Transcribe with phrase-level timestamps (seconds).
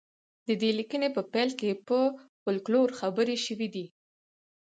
[0.47, 1.97] د دې لیکنې په پیل کې په
[2.41, 3.85] فولکلور خبرې شوې دي